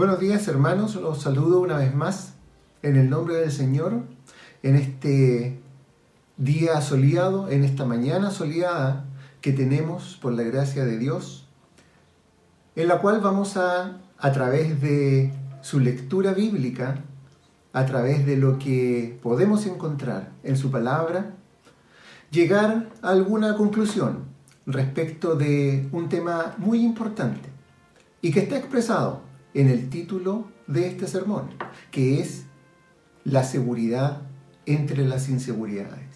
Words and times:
Buenos 0.00 0.18
días 0.18 0.48
hermanos, 0.48 0.94
los 0.94 1.20
saludo 1.20 1.60
una 1.60 1.76
vez 1.76 1.94
más 1.94 2.32
en 2.82 2.96
el 2.96 3.10
nombre 3.10 3.34
del 3.34 3.52
Señor 3.52 4.04
en 4.62 4.76
este 4.76 5.60
día 6.38 6.80
soleado, 6.80 7.50
en 7.50 7.64
esta 7.64 7.84
mañana 7.84 8.30
soleada 8.30 9.04
que 9.42 9.52
tenemos 9.52 10.18
por 10.22 10.32
la 10.32 10.42
gracia 10.42 10.86
de 10.86 10.96
Dios, 10.96 11.46
en 12.76 12.88
la 12.88 12.98
cual 13.00 13.20
vamos 13.20 13.58
a, 13.58 14.00
a 14.16 14.32
través 14.32 14.80
de 14.80 15.34
su 15.60 15.80
lectura 15.80 16.32
bíblica, 16.32 17.04
a 17.74 17.84
través 17.84 18.24
de 18.24 18.38
lo 18.38 18.58
que 18.58 19.18
podemos 19.22 19.66
encontrar 19.66 20.32
en 20.42 20.56
su 20.56 20.70
palabra, 20.70 21.34
llegar 22.30 22.88
a 23.02 23.10
alguna 23.10 23.54
conclusión 23.54 24.24
respecto 24.64 25.34
de 25.34 25.90
un 25.92 26.08
tema 26.08 26.54
muy 26.56 26.82
importante 26.82 27.50
y 28.22 28.30
que 28.30 28.40
está 28.40 28.56
expresado 28.56 29.28
en 29.54 29.68
el 29.68 29.88
título 29.88 30.48
de 30.66 30.86
este 30.86 31.06
sermón, 31.06 31.50
que 31.90 32.20
es 32.20 32.44
la 33.24 33.44
seguridad 33.44 34.22
entre 34.66 35.06
las 35.06 35.28
inseguridades. 35.28 36.08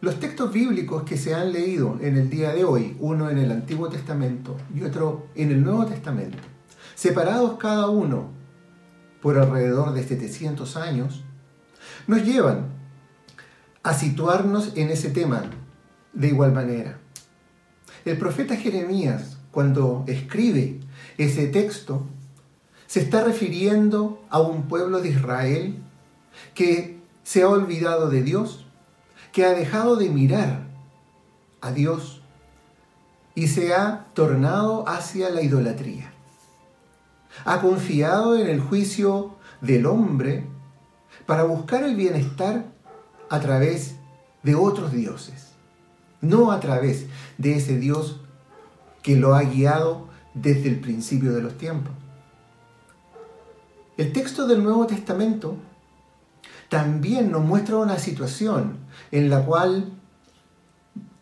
Los 0.00 0.20
textos 0.20 0.52
bíblicos 0.52 1.04
que 1.04 1.16
se 1.16 1.34
han 1.34 1.52
leído 1.52 1.98
en 2.00 2.16
el 2.16 2.28
día 2.28 2.52
de 2.52 2.64
hoy, 2.64 2.96
uno 3.00 3.30
en 3.30 3.38
el 3.38 3.50
Antiguo 3.50 3.88
Testamento 3.88 4.56
y 4.74 4.82
otro 4.82 5.28
en 5.34 5.50
el 5.50 5.64
Nuevo 5.64 5.86
Testamento, 5.86 6.38
separados 6.94 7.56
cada 7.58 7.88
uno 7.88 8.30
por 9.22 9.38
alrededor 9.38 9.94
de 9.94 10.04
700 10.04 10.76
años, 10.76 11.24
nos 12.06 12.22
llevan 12.22 12.66
a 13.82 13.94
situarnos 13.94 14.72
en 14.76 14.90
ese 14.90 15.10
tema 15.10 15.44
de 16.12 16.28
igual 16.28 16.52
manera. 16.52 16.98
El 18.04 18.18
profeta 18.18 18.56
Jeremías, 18.56 19.38
cuando 19.50 20.04
escribe 20.06 20.80
ese 21.18 21.46
texto 21.46 22.06
se 22.86 23.00
está 23.00 23.24
refiriendo 23.24 24.22
a 24.30 24.40
un 24.40 24.68
pueblo 24.68 25.00
de 25.00 25.10
Israel 25.10 25.82
que 26.54 27.00
se 27.22 27.42
ha 27.42 27.48
olvidado 27.48 28.10
de 28.10 28.22
Dios, 28.22 28.66
que 29.32 29.44
ha 29.44 29.54
dejado 29.54 29.96
de 29.96 30.10
mirar 30.10 30.66
a 31.60 31.72
Dios 31.72 32.22
y 33.34 33.48
se 33.48 33.74
ha 33.74 34.06
tornado 34.14 34.88
hacia 34.88 35.30
la 35.30 35.42
idolatría. 35.42 36.12
Ha 37.44 37.60
confiado 37.60 38.38
en 38.38 38.46
el 38.46 38.60
juicio 38.60 39.34
del 39.60 39.86
hombre 39.86 40.46
para 41.26 41.44
buscar 41.44 41.82
el 41.84 41.96
bienestar 41.96 42.66
a 43.28 43.40
través 43.40 43.96
de 44.42 44.54
otros 44.54 44.92
dioses, 44.92 45.52
no 46.20 46.52
a 46.52 46.60
través 46.60 47.06
de 47.38 47.56
ese 47.56 47.78
Dios 47.78 48.20
que 49.02 49.16
lo 49.16 49.34
ha 49.34 49.42
guiado 49.42 50.08
desde 50.34 50.68
el 50.68 50.80
principio 50.80 51.32
de 51.32 51.42
los 51.42 51.56
tiempos. 51.56 51.92
El 53.96 54.12
texto 54.12 54.46
del 54.46 54.62
Nuevo 54.62 54.86
Testamento 54.86 55.56
también 56.68 57.30
nos 57.30 57.44
muestra 57.44 57.76
una 57.76 57.98
situación 57.98 58.78
en 59.12 59.30
la 59.30 59.44
cual 59.44 59.92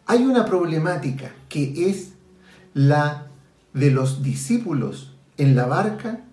hay 0.06 0.24
una 0.24 0.46
problemática 0.46 1.32
que 1.48 1.90
es 1.90 2.12
la 2.74 3.28
de 3.74 3.90
los 3.90 4.22
discípulos 4.22 5.14
en 5.36 5.54
la 5.54 5.66
barca 5.66 6.24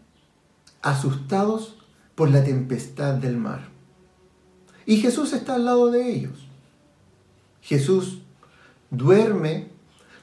asustados 0.82 1.78
por 2.16 2.32
la 2.32 2.44
tempestad 2.44 3.16
del 3.16 3.38
mar. 3.38 3.68
Y 4.86 4.98
Jesús 4.98 5.34
está 5.34 5.56
al 5.56 5.66
lado 5.66 5.92
de 5.92 6.10
ellos. 6.10 6.48
Jesús 7.62 8.20
duerme 8.90 9.68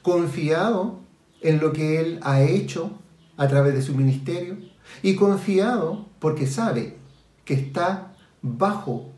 confiado 0.01 0.99
en 1.41 1.59
lo 1.59 1.73
que 1.73 1.99
Él 1.99 2.19
ha 2.23 2.41
hecho 2.41 2.91
a 3.37 3.47
través 3.47 3.73
de 3.73 3.81
su 3.81 3.93
ministerio 3.95 4.57
y 5.01 5.15
confiado 5.15 6.07
porque 6.19 6.47
sabe 6.47 6.97
que 7.45 7.53
está 7.53 8.13
bajo 8.41 9.11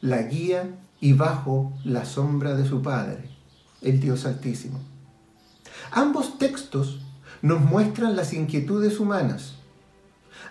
la 0.00 0.22
guía 0.22 0.78
y 1.00 1.12
bajo 1.12 1.72
la 1.84 2.04
sombra 2.04 2.54
de 2.54 2.66
su 2.66 2.82
Padre, 2.82 3.28
el 3.82 4.00
Dios 4.00 4.26
Altísimo. 4.26 4.80
Ambos 5.90 6.38
textos 6.38 7.00
nos 7.42 7.60
muestran 7.60 8.16
las 8.16 8.32
inquietudes 8.32 9.00
humanas. 9.00 9.54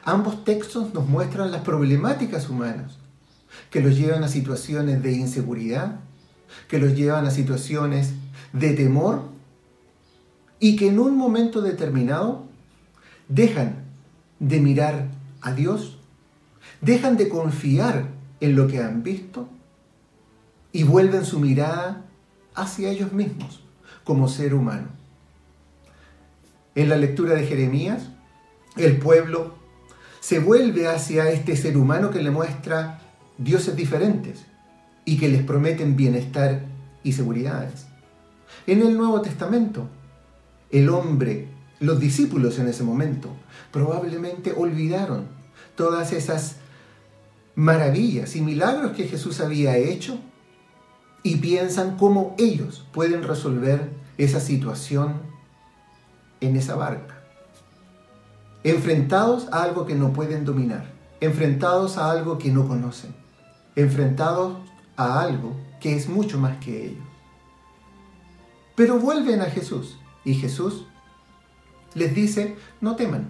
Ambos 0.03 0.44
textos 0.44 0.94
nos 0.94 1.07
muestran 1.07 1.52
las 1.52 1.62
problemáticas 1.62 2.50
humanas 2.50 2.97
que 3.69 3.81
los 3.81 3.97
llevan 3.97 4.23
a 4.23 4.28
situaciones 4.28 5.02
de 5.02 5.13
inseguridad, 5.13 6.00
que 6.68 6.79
los 6.79 6.96
llevan 6.96 7.25
a 7.25 7.31
situaciones 7.31 8.13
de 8.52 8.73
temor 8.73 9.32
y 10.59 10.75
que 10.75 10.88
en 10.88 11.00
un 11.00 11.18
momento 11.18 11.62
determinado 11.62 12.46
dejan 13.28 13.84
de 14.40 14.59
mirar 14.59 15.08
a 15.41 15.53
Dios, 15.53 15.97
dejan 16.81 17.18
de 17.18 17.30
confiar 17.30 18.08
en 18.40 18.56
lo 18.56 18.68
que 18.68 18.80
han 18.80 19.03
visto 19.03 19.47
y 20.72 20.84
vuelven 20.84 21.25
su 21.25 21.40
mirada 21.40 22.06
hacia 22.56 22.90
ellos 22.90 23.14
mismos 23.14 23.64
como 24.03 24.28
ser 24.28 24.53
humano. 24.53 24.88
En 26.75 26.90
la 26.90 26.97
lectura 26.97 27.35
de 27.35 27.46
Jeremías, 27.46 28.09
el 28.75 28.97
pueblo 28.97 29.56
se 30.20 30.40
vuelve 30.40 30.88
hacia 30.88 31.30
este 31.30 31.56
ser 31.56 31.78
humano 31.78 32.09
que 32.09 32.22
le 32.22 32.31
muestra 32.31 33.02
dioses 33.38 33.75
diferentes 33.75 34.46
y 35.06 35.18
que 35.18 35.30
les 35.30 35.44
prometen 35.44 35.96
bienestar 35.96 36.64
y 37.03 37.14
seguridades. 37.14 37.85
En 38.66 38.81
el 38.81 38.97
Nuevo 38.97 39.22
Testamento, 39.22 39.88
el 40.73 40.89
hombre, 40.89 41.47
los 41.79 42.00
discípulos 42.00 42.57
en 42.57 42.67
ese 42.67 42.84
momento, 42.84 43.29
probablemente 43.72 44.53
olvidaron 44.57 45.28
todas 45.75 46.11
esas 46.11 46.57
maravillas 47.56 48.35
y 48.35 48.41
milagros 48.41 48.94
que 48.94 49.07
Jesús 49.07 49.39
había 49.39 49.78
hecho 49.78 50.17
y 51.22 51.35
piensan 51.35 51.95
cómo 51.95 52.35
ellos 52.39 52.88
pueden 52.91 53.22
resolver 53.22 53.91
esa 54.17 54.39
situación 54.39 55.22
en 56.41 56.56
esa 56.56 56.75
barca. 56.75 57.22
Enfrentados 58.63 59.47
a 59.51 59.61
algo 59.61 59.85
que 59.85 59.94
no 59.94 60.11
pueden 60.11 60.44
dominar, 60.44 60.91
enfrentados 61.22 61.97
a 62.00 62.09
algo 62.09 62.40
que 62.40 62.51
no 62.51 62.67
conocen, 62.67 63.13
enfrentados 63.75 64.57
a 64.97 65.22
algo 65.22 65.55
que 65.79 65.95
es 65.95 66.09
mucho 66.09 66.40
más 66.40 66.57
que 66.57 66.88
ellos. 66.88 67.05
Pero 68.75 68.97
vuelven 68.97 69.41
a 69.41 69.45
Jesús 69.45 70.00
y 70.25 70.35
Jesús 70.35 70.85
les 71.95 72.16
dice, 72.16 72.56
no 72.81 72.95
teman, 72.95 73.29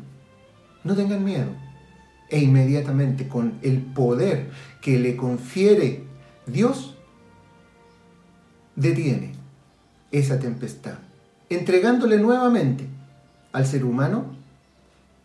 no 0.84 0.96
tengan 0.96 1.24
miedo. 1.24 1.50
E 2.30 2.40
inmediatamente 2.40 3.28
con 3.28 3.60
el 3.62 3.80
poder 3.80 4.50
que 4.82 4.98
le 4.98 5.16
confiere 5.16 6.04
Dios, 6.48 6.96
detiene 8.76 9.34
esa 10.12 10.40
tempestad, 10.40 10.98
entregándole 11.50 12.18
nuevamente 12.18 12.88
al 13.52 13.66
ser 13.68 13.86
humano 13.86 14.36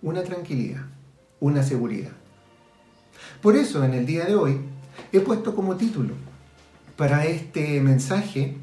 una 0.03 0.23
tranquilidad, 0.23 0.83
una 1.41 1.63
seguridad. 1.63 2.13
Por 3.41 3.57
eso 3.57 3.85
en 3.85 3.95
el 3.95 4.07
día 4.07 4.25
de 4.25 4.35
hoy 4.35 4.61
he 5.13 5.21
puesto 5.21 5.55
como 5.55 5.77
título 5.77 6.15
para 6.97 7.25
este 7.25 7.81
mensaje 7.81 8.57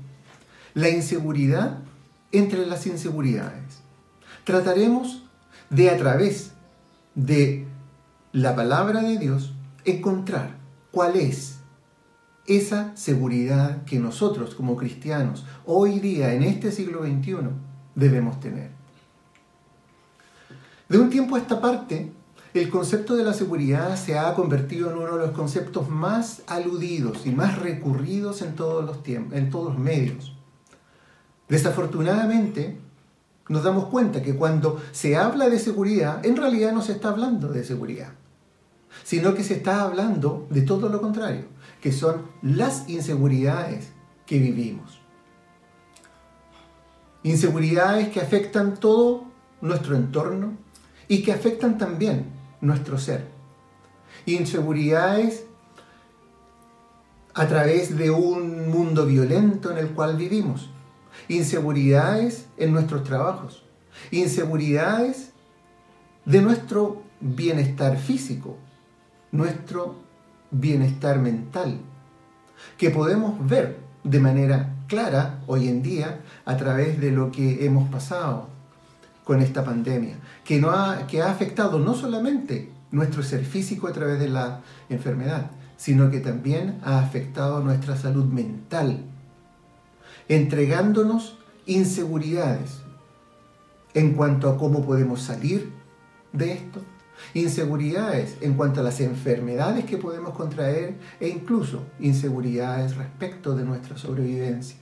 la 0.74 0.90
inseguridad 0.90 1.80
entre 2.32 2.66
las 2.66 2.86
inseguridades. 2.88 3.82
Trataremos 4.44 5.24
de 5.70 5.90
a 5.90 5.98
través 5.98 6.52
de 7.16 7.68
la 8.32 8.56
palabra 8.56 9.02
de 9.02 9.18
Dios 9.18 9.54
encontrar 9.86 10.58
cuál 10.92 11.16
es 11.16 11.60
esa 12.46 12.96
seguridad 12.96 13.84
que 13.86 14.00
nosotros 14.00 14.54
como 14.54 14.76
cristianos 14.76 15.46
hoy 15.66 16.00
día 16.00 16.34
en 16.34 16.44
este 16.44 16.72
siglo 16.72 17.04
XXI 17.04 17.38
debemos 17.96 18.40
tener. 18.40 18.70
De 20.88 21.00
un 21.00 21.10
tiempo 21.10 21.36
a 21.36 21.40
esta 21.40 21.60
parte, 21.60 22.12
el 22.54 22.70
concepto 22.70 23.16
de 23.16 23.24
la 23.24 23.34
seguridad 23.34 23.98
se 23.98 24.18
ha 24.18 24.34
convertido 24.36 24.92
en 24.92 24.98
uno 24.98 25.18
de 25.18 25.26
los 25.26 25.32
conceptos 25.32 25.90
más 25.90 26.44
aludidos 26.48 27.26
y 27.26 27.32
más 27.32 27.58
recurridos 27.58 28.42
en 28.42 28.56
todos 28.56 28.86
los 28.86 29.00
en 29.08 29.50
todos 29.50 29.74
los 29.74 29.80
medios. 29.80 30.35
Desafortunadamente, 31.48 32.78
nos 33.48 33.64
damos 33.64 33.86
cuenta 33.86 34.24
que 34.24 34.36
cuando 34.36 34.82
se 34.92 35.16
habla 35.16 35.50
de 35.50 35.60
seguridad, 35.60 36.26
en 36.26 36.36
realidad 36.36 36.72
no 36.72 36.82
se 36.82 36.94
está 36.94 37.10
hablando 37.10 37.50
de 37.50 37.64
seguridad, 37.64 38.14
sino 39.04 39.36
que 39.36 39.44
se 39.44 39.56
está 39.56 39.84
hablando 39.84 40.48
de 40.50 40.62
todo 40.62 40.90
lo 40.90 41.02
contrario, 41.02 41.46
que 41.82 41.92
son 41.92 42.24
las 42.42 42.90
inseguridades 42.90 43.92
que 44.26 44.40
vivimos. 44.40 45.00
Inseguridades 47.22 48.10
que 48.10 48.22
afectan 48.22 48.76
todo 48.76 49.26
nuestro 49.62 49.96
entorno 49.96 50.54
y 51.08 51.22
que 51.22 51.32
afectan 51.32 51.78
también 51.78 52.26
nuestro 52.62 52.98
ser. 52.98 53.28
Inseguridades 54.26 55.46
a 57.36 57.48
través 57.48 57.96
de 57.96 58.10
un 58.10 58.72
mundo 58.72 59.06
violento 59.06 59.70
en 59.72 59.78
el 59.78 59.90
cual 59.90 60.16
vivimos 60.16 60.70
inseguridades 61.28 62.46
en 62.58 62.72
nuestros 62.72 63.04
trabajos, 63.04 63.64
inseguridades 64.12 65.32
de 66.26 66.42
nuestro 66.42 67.04
bienestar 67.20 67.98
físico, 67.98 68.58
nuestro 69.32 69.96
bienestar 70.52 71.20
mental, 71.20 71.80
que 72.78 72.90
podemos 72.90 73.48
ver 73.48 73.78
de 74.04 74.20
manera 74.20 74.76
clara 74.88 75.40
hoy 75.48 75.68
en 75.68 75.82
día 75.82 76.22
a 76.46 76.58
través 76.58 77.00
de 77.00 77.12
lo 77.12 77.32
que 77.32 77.66
hemos 77.66 77.90
pasado 77.90 78.50
con 79.24 79.42
esta 79.42 79.64
pandemia, 79.64 80.18
que, 80.44 80.60
no 80.62 80.70
ha, 80.70 81.08
que 81.08 81.22
ha 81.22 81.32
afectado 81.32 81.80
no 81.80 81.96
solamente 81.96 82.72
nuestro 82.92 83.24
ser 83.24 83.44
físico 83.44 83.88
a 83.88 83.94
través 83.94 84.20
de 84.20 84.30
la 84.30 84.62
enfermedad, 84.90 85.50
sino 85.78 86.10
que 86.12 86.20
también 86.20 86.80
ha 86.84 87.00
afectado 87.00 87.62
nuestra 87.62 87.98
salud 87.98 88.26
mental, 88.26 89.04
entregándonos 90.28 91.38
inseguridades 91.66 92.82
en 93.94 94.14
cuanto 94.14 94.50
a 94.50 94.58
cómo 94.58 94.86
podemos 94.86 95.22
salir 95.22 95.72
de 96.34 96.52
esto, 96.54 96.82
inseguridades 97.34 98.38
en 98.42 98.56
cuanto 98.56 98.82
a 98.82 98.84
las 98.84 99.00
enfermedades 99.00 99.86
que 99.86 99.98
podemos 99.98 100.34
contraer 100.34 100.98
e 101.20 101.30
incluso 101.30 101.84
inseguridades 102.00 102.96
respecto 102.98 103.56
de 103.56 103.64
nuestra 103.64 103.98
sobrevivencia. 103.98 104.78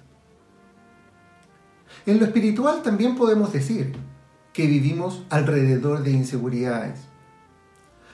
En 2.06 2.20
lo 2.20 2.26
espiritual 2.26 2.82
también 2.82 3.16
podemos 3.16 3.54
decir 3.54 3.94
que 4.52 4.66
vivimos 4.66 5.24
alrededor 5.30 6.04
de 6.04 6.12
inseguridades. 6.12 7.00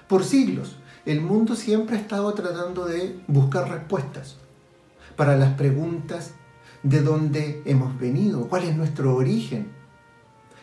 Por 0.07 0.23
siglos, 0.23 0.77
el 1.05 1.21
mundo 1.21 1.55
siempre 1.55 1.95
ha 1.95 1.99
estado 1.99 2.33
tratando 2.33 2.85
de 2.85 3.19
buscar 3.27 3.69
respuestas 3.69 4.37
para 5.15 5.37
las 5.37 5.53
preguntas 5.53 6.33
de 6.83 7.01
dónde 7.01 7.61
hemos 7.65 7.99
venido, 7.99 8.47
cuál 8.47 8.63
es 8.63 8.75
nuestro 8.75 9.15
origen, 9.15 9.67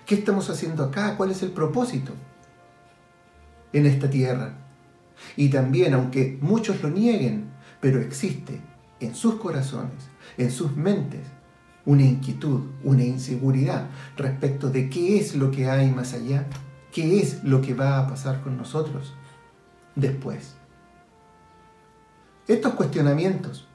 qué 0.06 0.14
estamos 0.14 0.48
haciendo 0.50 0.84
acá, 0.84 1.16
cuál 1.16 1.30
es 1.30 1.42
el 1.42 1.50
propósito 1.50 2.12
en 3.72 3.86
esta 3.86 4.08
tierra. 4.08 4.54
Y 5.36 5.48
también, 5.48 5.94
aunque 5.94 6.38
muchos 6.40 6.82
lo 6.82 6.90
nieguen, 6.90 7.50
pero 7.80 8.00
existe 8.00 8.60
en 9.00 9.14
sus 9.14 9.36
corazones, 9.36 10.08
en 10.38 10.50
sus 10.50 10.76
mentes, 10.76 11.26
una 11.84 12.02
inquietud, 12.02 12.62
una 12.82 13.04
inseguridad 13.04 13.88
respecto 14.16 14.70
de 14.70 14.90
qué 14.90 15.18
es 15.18 15.36
lo 15.36 15.50
que 15.50 15.68
hay 15.68 15.90
más 15.90 16.14
allá, 16.14 16.46
qué 16.92 17.20
es 17.20 17.44
lo 17.44 17.60
que 17.60 17.74
va 17.74 17.98
a 17.98 18.08
pasar 18.08 18.42
con 18.42 18.56
nosotros 18.56 19.14
después. 19.94 20.56
Estos 22.48 22.74
cuestionamientos 22.74 23.68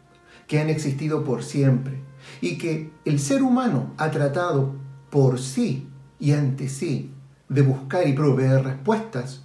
que 0.48 0.60
han 0.60 0.70
existido 0.70 1.24
por 1.24 1.44
siempre 1.44 2.02
y 2.42 2.58
que 2.58 2.92
el 3.06 3.20
ser 3.20 3.44
humano 3.44 3.94
ha 3.98 4.12
tratado 4.12 4.76
por 5.10 5.40
sí 5.40 5.88
y 6.20 6.32
ante 6.32 6.70
sí 6.70 7.12
de 7.50 7.62
buscar 7.62 8.08
y 8.08 8.14
proveer 8.14 8.64
respuestas, 8.64 9.42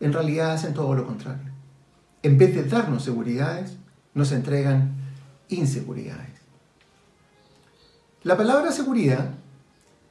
en 0.00 0.12
realidad 0.12 0.52
hacen 0.52 0.74
todo 0.74 0.94
lo 0.94 1.06
contrario. 1.06 1.52
En 2.22 2.38
vez 2.38 2.54
de 2.54 2.64
darnos 2.64 3.02
seguridades, 3.02 3.76
nos 4.14 4.32
entregan 4.32 4.94
inseguridades. 5.48 6.30
La 8.22 8.36
palabra 8.36 8.72
seguridad 8.72 9.30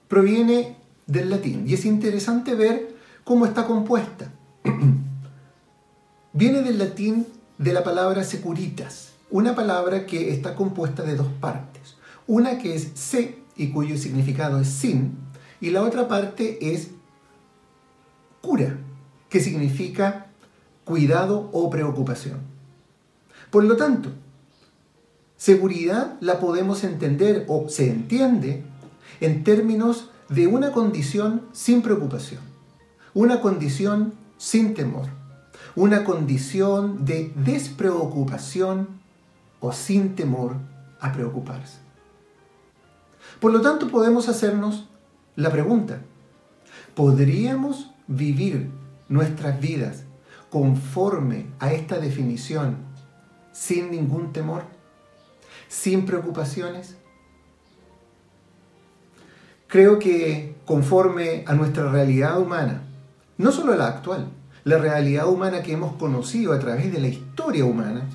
proviene 0.07 0.75
del 1.07 1.30
latín 1.30 1.63
y 1.68 1.74
es 1.74 1.86
interesante 1.86 2.56
ver 2.56 2.95
cómo 3.24 3.45
está 3.45 3.66
compuesta. 3.66 4.31
Viene 6.34 6.62
del 6.62 6.78
latín 6.78 7.25
de 7.57 7.74
la 7.74 7.84
palabra 7.84 8.24
securitas, 8.24 9.12
una 9.33 9.56
palabra 9.56 10.06
que 10.06 10.31
está 10.31 10.53
compuesta 10.53 11.01
de 11.01 11.15
dos 11.15 11.27
partes. 11.41 11.95
Una 12.27 12.59
que 12.59 12.75
es 12.75 12.91
se 12.94 13.39
y 13.57 13.71
cuyo 13.71 13.97
significado 13.97 14.59
es 14.59 14.68
sin, 14.68 15.18
y 15.59 15.71
la 15.71 15.81
otra 15.81 16.07
parte 16.07 16.74
es 16.74 16.91
cura, 18.41 18.77
que 19.30 19.39
significa 19.39 20.27
cuidado 20.85 21.50
o 21.51 21.68
preocupación. 21.71 22.41
Por 23.50 23.63
lo 23.63 23.75
tanto, 23.75 24.12
Seguridad 25.35 26.15
la 26.21 26.39
podemos 26.39 26.85
entender 26.85 27.45
o 27.50 27.68
se 27.68 27.89
entiende 27.89 28.63
en 29.19 29.44
términos 29.44 30.09
de 30.30 30.47
una 30.47 30.71
condición 30.71 31.41
sin 31.51 31.81
preocupación, 31.81 32.39
una 33.13 33.41
condición 33.41 34.13
sin 34.38 34.74
temor, 34.74 35.07
una 35.75 36.06
condición 36.06 37.03
de 37.03 37.33
despreocupación 37.35 39.03
o 39.63 39.71
sin 39.71 40.13
temor 40.13 40.57
a 41.00 41.13
preocuparse. 41.13 41.77
Por 43.39 43.54
lo 43.54 43.62
tanto, 43.62 43.88
podemos 43.88 44.27
hacernos 44.27 44.89
la 45.38 45.50
pregunta, 45.50 46.01
¿podríamos 46.95 47.89
vivir 48.07 48.69
nuestras 49.07 49.60
vidas 49.62 50.04
conforme 50.50 51.48
a 51.60 51.71
esta 51.71 51.98
definición 51.98 52.75
sin 53.54 53.89
ningún 53.89 54.33
temor? 54.33 54.63
sin 55.69 56.06
preocupaciones? 56.06 56.95
Creo 59.68 59.98
que 59.98 60.56
conforme 60.66 61.45
a 61.48 61.54
nuestra 61.54 61.89
realidad 61.89 62.39
humana, 62.39 62.83
no 63.38 63.51
solo 63.51 63.75
la 63.75 63.88
actual, 63.88 64.27
la 64.66 64.77
realidad 64.77 65.27
humana 65.27 65.63
que 65.63 65.74
hemos 65.74 65.95
conocido 65.95 66.54
a 66.54 66.59
través 66.59 66.92
de 66.92 67.00
la 67.00 67.07
historia 67.07 67.66
humana, 67.66 68.07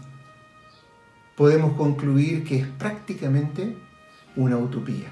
podemos 1.38 1.74
concluir 1.74 2.42
que 2.42 2.58
es 2.58 2.66
prácticamente 2.66 3.76
una 4.34 4.58
utopía. 4.58 5.06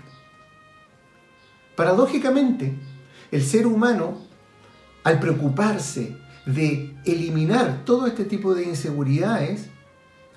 Paradójicamente, 1.77 2.75
el 3.31 3.45
ser 3.45 3.69
humano, 3.69 4.19
al 5.05 5.21
preocuparse 5.21 6.17
de 6.45 6.97
eliminar 7.05 7.85
todo 7.85 8.09
este 8.09 8.25
tipo 8.25 8.55
de 8.55 8.65
inseguridades, 8.65 9.69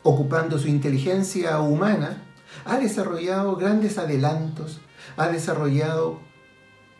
ocupando 0.03 0.59
su 0.59 0.67
inteligencia 0.67 1.59
humana, 1.59 2.23
ha 2.65 2.77
desarrollado 2.77 3.55
grandes 3.55 3.97
adelantos, 3.97 4.81
ha 5.17 5.29
desarrollado 5.29 6.19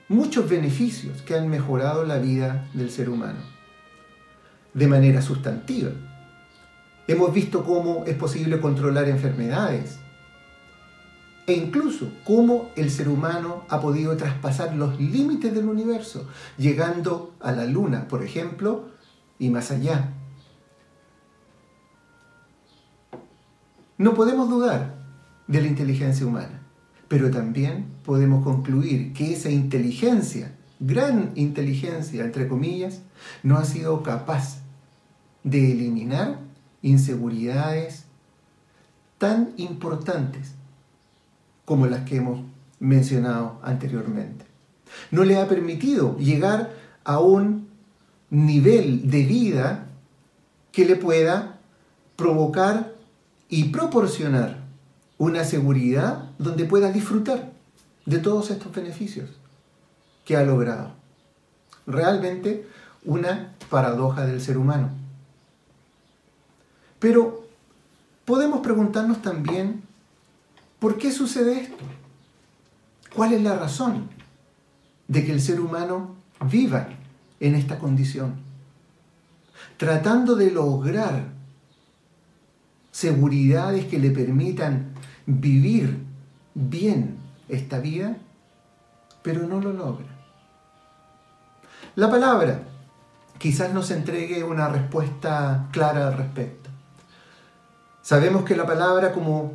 muchos 0.08 0.50
beneficios 0.50 1.22
que 1.22 1.36
han 1.36 1.48
mejorado 1.48 2.06
la 2.06 2.18
vida 2.18 2.68
del 2.74 2.90
ser 2.90 3.10
humano 3.10 3.60
de 4.74 4.88
manera 4.88 5.22
sustantiva. 5.22 5.92
Hemos 7.10 7.34
visto 7.34 7.64
cómo 7.64 8.04
es 8.06 8.16
posible 8.16 8.62
controlar 8.62 9.10
enfermedades 9.10 9.98
e 11.48 11.54
incluso 11.54 12.12
cómo 12.24 12.70
el 12.76 12.92
ser 12.92 13.10
humano 13.10 13.64
ha 13.68 13.82
podido 13.82 14.16
traspasar 14.16 14.76
los 14.76 15.02
límites 15.02 15.52
del 15.56 15.68
universo, 15.68 16.28
llegando 16.60 17.34
a 17.40 17.52
la 17.52 17.66
luna, 17.66 18.08
por 18.08 18.22
ejemplo, 18.24 18.90
y 19.40 19.50
más 19.50 19.72
allá. 19.72 20.14
No 23.98 24.14
podemos 24.14 24.48
dudar 24.48 24.94
de 25.48 25.62
la 25.62 25.68
inteligencia 25.68 26.28
humana, 26.28 26.62
pero 27.08 27.32
también 27.32 27.88
podemos 28.06 28.44
concluir 28.44 29.14
que 29.14 29.34
esa 29.34 29.50
inteligencia, 29.50 30.56
gran 30.80 31.32
inteligencia, 31.34 32.24
entre 32.24 32.48
comillas, 32.48 33.02
no 33.42 33.58
ha 33.58 33.66
sido 33.66 34.04
capaz 34.04 34.60
de 35.44 35.72
eliminar 35.72 36.49
inseguridades 36.82 38.04
tan 39.18 39.54
importantes 39.58 40.54
como 41.66 41.86
las 41.88 42.08
que 42.08 42.18
hemos 42.18 42.42
mencionado 42.80 43.60
anteriormente. 43.62 44.46
No 45.12 45.24
le 45.24 45.38
ha 45.38 45.48
permitido 45.48 46.18
llegar 46.18 46.72
a 47.04 47.20
un 47.20 47.68
nivel 48.30 49.10
de 49.10 49.24
vida 49.24 49.88
que 50.72 50.86
le 50.86 50.96
pueda 50.96 51.60
provocar 52.16 52.94
y 53.50 53.66
proporcionar 53.66 54.60
una 55.18 55.44
seguridad 55.44 56.30
donde 56.38 56.66
pueda 56.66 56.92
disfrutar 56.92 57.52
de 58.06 58.20
todos 58.20 58.52
estos 58.52 58.74
beneficios 58.74 59.30
que 60.26 60.38
ha 60.38 60.44
logrado. 60.44 60.92
Realmente 61.86 62.68
una 63.04 63.56
paradoja 63.70 64.26
del 64.26 64.42
ser 64.42 64.58
humano. 64.58 64.99
Pero 67.00 67.48
podemos 68.26 68.60
preguntarnos 68.62 69.22
también, 69.22 69.82
¿por 70.80 70.98
qué 70.98 71.12
sucede 71.12 71.62
esto? 71.62 71.84
¿Cuál 73.16 73.34
es 73.34 73.42
la 73.42 73.56
razón 73.56 74.10
de 75.08 75.26
que 75.26 75.32
el 75.32 75.42
ser 75.42 75.60
humano 75.60 76.16
viva 76.46 76.90
en 77.40 77.56
esta 77.56 77.80
condición? 77.80 78.36
Tratando 79.78 80.36
de 80.36 80.52
lograr 80.52 81.30
seguridades 82.92 83.86
que 83.86 83.98
le 83.98 84.12
permitan 84.12 84.92
vivir 85.26 86.04
bien 86.54 87.18
esta 87.48 87.80
vida, 87.80 88.18
pero 89.24 89.48
no 89.48 89.62
lo 89.62 89.74
logra. 89.74 90.08
La 91.96 92.10
palabra 92.10 92.62
quizás 93.38 93.74
nos 93.74 93.90
entregue 93.92 94.44
una 94.44 94.68
respuesta 94.68 95.68
clara 95.72 96.08
al 96.08 96.18
respecto. 96.18 96.69
Sabemos 98.10 98.44
que 98.44 98.56
la 98.56 98.66
palabra, 98.66 99.12
como 99.12 99.54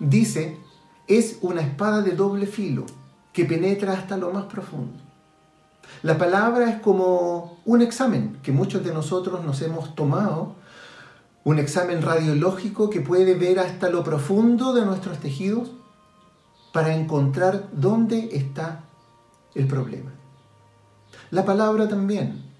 dice, 0.00 0.58
es 1.06 1.38
una 1.40 1.60
espada 1.60 2.02
de 2.02 2.16
doble 2.16 2.48
filo 2.48 2.84
que 3.32 3.44
penetra 3.44 3.92
hasta 3.92 4.16
lo 4.16 4.32
más 4.32 4.46
profundo. 4.46 4.98
La 6.02 6.18
palabra 6.18 6.68
es 6.68 6.80
como 6.80 7.60
un 7.64 7.82
examen 7.82 8.40
que 8.42 8.50
muchos 8.50 8.82
de 8.82 8.92
nosotros 8.92 9.44
nos 9.44 9.62
hemos 9.62 9.94
tomado, 9.94 10.56
un 11.44 11.60
examen 11.60 12.02
radiológico 12.02 12.90
que 12.90 13.02
puede 13.02 13.34
ver 13.34 13.60
hasta 13.60 13.88
lo 13.88 14.02
profundo 14.02 14.74
de 14.74 14.84
nuestros 14.84 15.20
tejidos 15.20 15.70
para 16.72 16.92
encontrar 16.92 17.68
dónde 17.70 18.30
está 18.32 18.82
el 19.54 19.68
problema. 19.68 20.10
La 21.30 21.44
palabra 21.44 21.86
también 21.86 22.50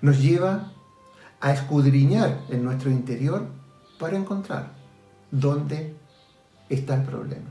nos 0.00 0.22
lleva 0.22 0.70
a 1.40 1.52
escudriñar 1.52 2.38
en 2.50 2.62
nuestro 2.62 2.88
interior 2.92 3.57
para 3.98 4.16
encontrar 4.16 4.72
dónde 5.30 5.94
está 6.68 6.94
el 6.94 7.02
problema. 7.02 7.46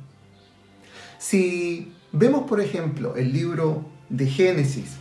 Si 1.20 1.94
vemos, 2.12 2.48
por 2.48 2.62
ejemplo, 2.62 3.16
el 3.16 3.34
libro 3.34 3.86
de 4.10 4.28
Génesis, 4.28 4.92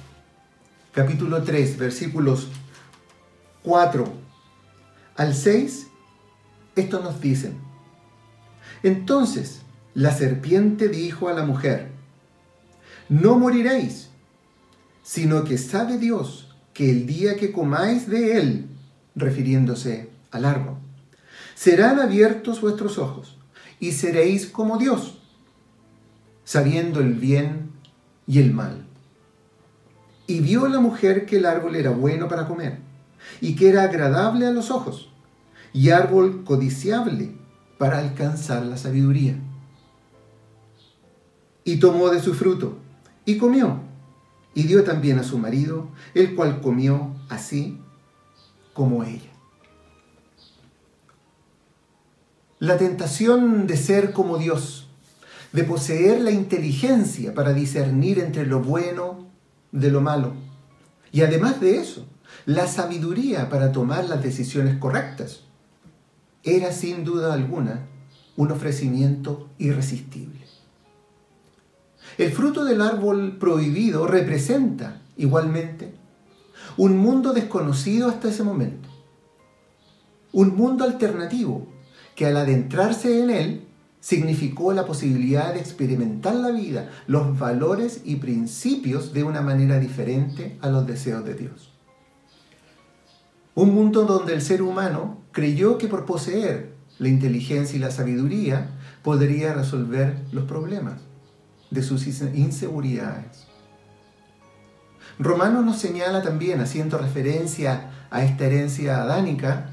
capítulo 0.93 1.43
3, 1.43 1.79
versículos 1.79 2.49
4 3.63 4.13
al 5.17 5.35
6, 5.35 5.87
esto 6.75 7.01
nos 7.01 7.21
dicen. 7.21 7.59
Entonces 8.83 9.63
la 9.95 10.13
serpiente 10.13 10.89
dijo 10.89 11.29
a 11.29 11.33
la 11.33 11.45
mujer, 11.45 11.91
no 13.09 13.39
moriréis, 13.39 14.11
sino 15.03 15.45
que 15.45 15.59
sabe 15.59 15.99
Dios 15.99 16.55
que 16.75 16.91
el 16.91 17.07
día 17.07 17.37
que 17.37 17.53
comáis 17.53 18.09
de 18.09 18.39
él, 18.39 18.67
refiriéndose 19.15 20.11
al 20.31 20.45
árbol, 20.45 20.77
serán 21.57 21.99
abiertos 21.99 22.61
vuestros 22.61 22.99
ojos 22.99 23.39
y 23.81 23.93
seréis 23.93 24.47
como 24.47 24.77
Dios, 24.77 25.19
sabiendo 26.45 27.01
el 27.01 27.15
bien 27.15 27.71
y 28.27 28.41
el 28.41 28.53
mal. 28.53 28.85
Y 30.27 30.41
vio 30.41 30.69
la 30.69 30.81
mujer 30.81 31.25
que 31.25 31.39
el 31.39 31.47
árbol 31.47 31.75
era 31.77 31.91
bueno 31.91 32.29
para 32.29 32.47
comer 32.47 32.79
y 33.41 33.57
que 33.57 33.71
era 33.71 33.85
agradable 33.85 34.47
a 34.47 34.51
los 34.51 34.71
ojos 34.71 35.09
y 35.73 35.91
árbol 35.91 36.45
codiciable 36.45 37.35
para 37.79 37.99
alcanzar 37.99 38.67
la 38.67 38.77
sabiduría. 38.77 39.37
Y 41.65 41.79
tomó 41.79 42.11
de 42.11 42.21
su 42.21 42.35
fruto 42.35 42.77
y 43.25 43.39
comió 43.39 43.81
y 44.55 44.65
dio 44.65 44.85
también 44.85 45.19
a 45.19 45.25
su 45.25 45.39
marido, 45.39 45.89
el 46.13 46.35
cual 46.35 46.61
comió 46.61 47.15
así 47.31 47.81
como 48.75 49.03
ella. 49.05 49.36
La 52.59 52.79
tentación 52.79 53.67
de 53.67 53.77
ser 53.77 54.15
como 54.15 54.39
Dios, 54.39 54.89
de 55.53 55.63
poseer 55.63 56.23
la 56.23 56.31
inteligencia 56.31 57.35
para 57.35 57.53
discernir 57.53 58.19
entre 58.19 58.47
lo 58.47 58.61
bueno 58.61 59.27
de 59.73 59.91
lo 59.91 60.01
malo. 60.01 60.33
Y 61.13 61.21
además 61.21 61.61
de 61.61 61.77
eso, 61.77 62.07
la 62.47 62.67
sabiduría 62.67 63.51
para 63.51 63.73
tomar 63.73 64.07
las 64.07 64.23
decisiones 64.23 64.79
correctas. 64.79 65.41
Era 66.45 66.73
sin 66.73 67.05
duda 67.05 67.35
alguna 67.35 67.87
un 68.37 68.51
ofrecimiento 68.51 69.51
irresistible. 69.59 70.41
El 72.17 72.33
fruto 72.33 72.65
del 72.65 72.81
árbol 72.81 73.37
prohibido 73.39 74.07
representa 74.07 75.03
igualmente 75.19 75.93
un 76.79 76.97
mundo 76.97 77.35
desconocido 77.35 78.09
hasta 78.09 78.29
ese 78.29 78.43
momento. 78.43 78.89
Un 80.33 80.57
mundo 80.57 80.85
alternativo 80.85 81.76
que 82.17 82.27
al 82.27 82.37
adentrarse 82.37 83.23
en 83.23 83.31
él 83.31 83.67
significó 84.01 84.73
la 84.73 84.87
posibilidad 84.87 85.53
de 85.53 85.61
experimentar 85.61 86.35
la 86.35 86.51
vida, 86.51 86.91
los 87.07 87.39
valores 87.39 88.01
y 88.05 88.17
principios 88.17 89.13
de 89.13 89.23
una 89.25 89.43
manera 89.43 89.79
diferente 89.79 90.59
a 90.61 90.69
los 90.71 90.87
deseos 90.87 91.25
de 91.25 91.35
Dios. 91.35 91.73
Un 93.55 93.75
mundo 93.75 94.05
donde 94.05 94.35
el 94.35 94.43
ser 94.43 94.63
humano 94.63 95.23
creyó 95.33 95.79
que 95.79 95.89
por 95.89 96.05
poseer 96.05 96.75
la 96.99 97.09
inteligencia 97.09 97.77
y 97.77 97.81
la 97.81 97.91
sabiduría 97.91 98.71
podría 99.03 99.55
resolver 99.55 100.19
los 100.33 100.45
problemas 100.45 101.01
de 101.71 101.83
sus 101.83 102.07
inseguridades. 102.07 103.47
Romanos 105.19 105.65
nos 105.65 105.79
señala 105.79 106.23
también, 106.23 106.61
haciendo 106.61 106.99
referencia 106.99 107.91
a 108.11 108.23
esta 108.25 108.45
herencia 108.45 109.03
adánica, 109.03 109.71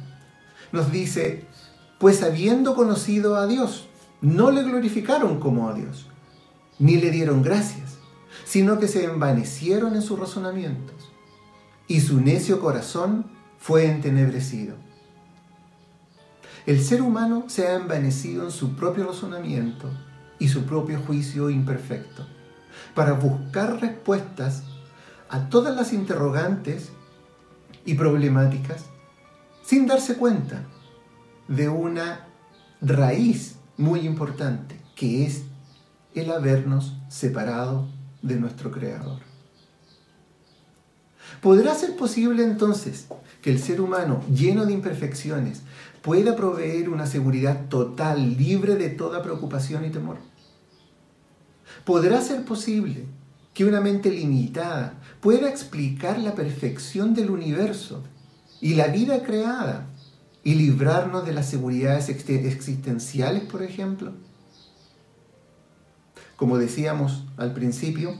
nos 0.71 0.91
dice, 0.91 1.45
pues 1.99 2.23
habiendo 2.23 2.75
conocido 2.75 3.35
a 3.35 3.47
Dios, 3.47 3.87
no 4.21 4.51
le 4.51 4.63
glorificaron 4.63 5.39
como 5.39 5.69
a 5.69 5.73
Dios, 5.73 6.07
ni 6.79 6.97
le 6.97 7.11
dieron 7.11 7.43
gracias, 7.43 7.97
sino 8.45 8.79
que 8.79 8.87
se 8.87 9.05
envanecieron 9.05 9.95
en 9.95 10.01
sus 10.01 10.19
razonamientos, 10.19 11.11
y 11.87 12.01
su 12.01 12.21
necio 12.21 12.59
corazón 12.59 13.25
fue 13.57 13.85
entenebrecido. 13.85 14.75
El 16.65 16.81
ser 16.81 17.01
humano 17.01 17.45
se 17.47 17.67
ha 17.67 17.75
envanecido 17.75 18.45
en 18.45 18.51
su 18.51 18.75
propio 18.75 19.07
razonamiento 19.07 19.89
y 20.39 20.47
su 20.47 20.63
propio 20.63 20.99
juicio 21.01 21.49
imperfecto, 21.49 22.25
para 22.95 23.13
buscar 23.13 23.81
respuestas 23.81 24.63
a 25.29 25.49
todas 25.49 25.75
las 25.75 25.93
interrogantes 25.93 26.91
y 27.85 27.95
problemáticas 27.95 28.85
sin 29.63 29.87
darse 29.87 30.15
cuenta 30.15 30.65
de 31.55 31.69
una 31.69 32.27
raíz 32.81 33.55
muy 33.77 34.01
importante, 34.01 34.79
que 34.95 35.25
es 35.25 35.43
el 36.15 36.31
habernos 36.31 36.93
separado 37.09 37.87
de 38.21 38.35
nuestro 38.37 38.71
Creador. 38.71 39.19
¿Podrá 41.41 41.75
ser 41.75 41.95
posible 41.95 42.43
entonces 42.43 43.07
que 43.41 43.51
el 43.51 43.59
ser 43.59 43.81
humano, 43.81 44.23
lleno 44.33 44.65
de 44.65 44.73
imperfecciones, 44.73 45.61
pueda 46.01 46.35
proveer 46.35 46.89
una 46.89 47.05
seguridad 47.05 47.67
total, 47.67 48.37
libre 48.37 48.75
de 48.75 48.89
toda 48.89 49.21
preocupación 49.21 49.85
y 49.85 49.89
temor? 49.89 50.17
¿Podrá 51.85 52.21
ser 52.21 52.45
posible 52.45 53.05
que 53.53 53.65
una 53.65 53.81
mente 53.81 54.09
limitada 54.09 54.95
pueda 55.21 55.49
explicar 55.49 56.17
la 56.17 56.33
perfección 56.33 57.13
del 57.13 57.29
universo 57.29 58.03
y 58.61 58.75
la 58.75 58.87
vida 58.87 59.21
creada 59.23 59.92
y 60.43 60.55
librarnos 60.55 61.25
de 61.25 61.33
las 61.33 61.49
seguridades 61.49 62.09
existenciales, 62.09 63.43
por 63.43 63.63
ejemplo? 63.63 64.13
Como 66.35 66.57
decíamos 66.57 67.23
al 67.37 67.53
principio, 67.53 68.15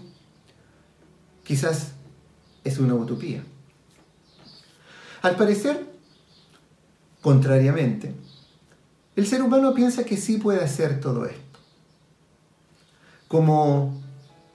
quizás 1.44 1.92
es 2.64 2.80
una 2.80 2.96
utopía. 2.96 3.44
Al 5.22 5.36
parecer, 5.36 5.86
contrariamente, 7.22 8.14
el 9.16 9.28
ser 9.28 9.42
humano 9.42 9.74
piensa 9.74 10.04
que 10.04 10.18
sí 10.18 10.38
puede 10.38 10.64
hacer 10.64 11.00
todo 11.00 11.26
esto. 11.26 11.60
Como 13.28 14.02